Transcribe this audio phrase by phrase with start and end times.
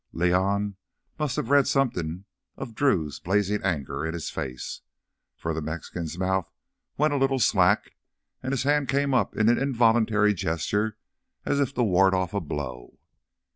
[0.15, 0.77] León
[1.19, 2.25] must have read something
[2.57, 4.81] of Drew's blazing anger in his face,
[5.35, 6.51] for the Mexican's mouth
[6.97, 7.93] went a little slack
[8.41, 10.97] and his hand came up in an involuntary gesture
[11.45, 12.97] as if to ward off a blow.